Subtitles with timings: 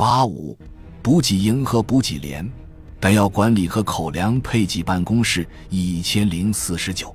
[0.00, 0.56] 八五，
[1.02, 2.50] 补给营和补给连，
[2.98, 7.14] 弹药管理和口粮配给办公室一千零四十九。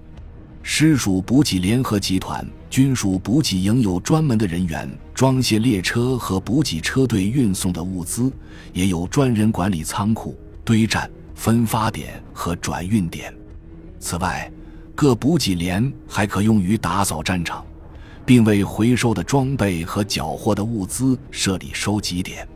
[0.61, 8.31] 师属补给联合集团，军属补给营有专门的人员装卸列车和补给车队运送的物资，
[8.71, 13.33] 也有专人管理仓库、堆站、分发点和转运点。
[13.99, 14.47] 此外，
[14.93, 17.65] 各补给连还可用于打扫战场，
[18.27, 22.47] 并为回收的装备和缴获的物资设立收集点。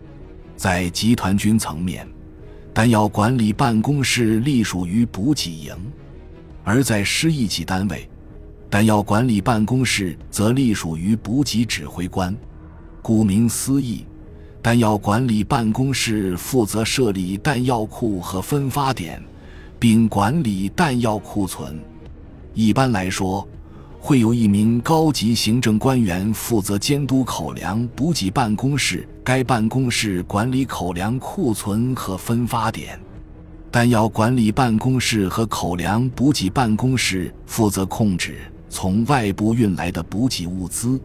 [0.59, 2.05] 在集团军层面，
[2.73, 5.73] 弹药管理办公室隶属于补给营；
[6.65, 8.09] 而在师一级单位，
[8.69, 12.35] 弹药管理办公室则隶属于补给指挥官。
[13.01, 14.05] 顾名思义，
[14.61, 19.23] 弹药管理办公室负责设立弹药库和分发点，
[19.79, 21.79] 并管理弹药库存。
[22.53, 23.47] 一般来说，
[24.01, 32.99] 会有一名高级行政官员负责监督口粮补给办公室，该办公室管理口粮库存和分发点。
[33.69, 40.99] 弹药管理办公室和口粮补给办公室负责控制从外部运来的补给物资，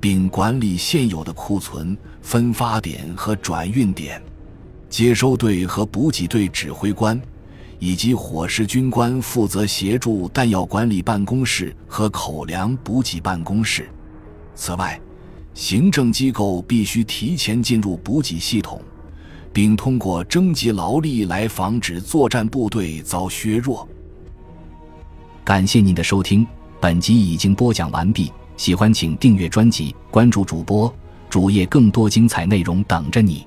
[0.00, 4.20] 并管理现有的库存、分发点和转运点。
[4.90, 7.18] 接收队和补给队指挥官。
[7.80, 13.88] 以及伙食军官负责协助弹药管理办公室和口粮补给办公室。
[14.54, 15.00] 此外，
[15.54, 18.80] 行政机构必须提前进入补给系统，
[19.52, 23.88] 并通过征集劳力来防止作战部队遭削弱。
[25.42, 26.46] 感谢您的收听，
[26.80, 28.30] 本集已经播讲完毕。
[28.58, 30.94] 喜欢请订阅专辑，关注主播
[31.30, 33.46] 主页，更多精彩内容等着你。